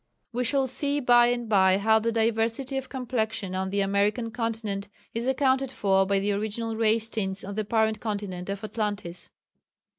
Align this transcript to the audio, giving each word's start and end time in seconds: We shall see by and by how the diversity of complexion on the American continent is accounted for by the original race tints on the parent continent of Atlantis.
We 0.33 0.45
shall 0.45 0.65
see 0.65 0.99
by 0.99 1.27
and 1.27 1.47
by 1.47 1.77
how 1.77 1.99
the 1.99 2.11
diversity 2.11 2.75
of 2.75 2.89
complexion 2.89 3.53
on 3.53 3.69
the 3.69 3.81
American 3.81 4.31
continent 4.31 4.87
is 5.13 5.27
accounted 5.27 5.69
for 5.71 6.07
by 6.07 6.17
the 6.17 6.31
original 6.31 6.75
race 6.75 7.07
tints 7.07 7.43
on 7.43 7.53
the 7.53 7.63
parent 7.65 7.99
continent 7.99 8.49
of 8.49 8.63
Atlantis. 8.63 9.29